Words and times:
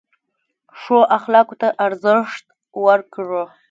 ښو 0.79 0.97
اخلاقو 1.17 1.55
ته 1.61 1.67
ارزښت 1.85 2.45
ورکړه. 2.85 3.43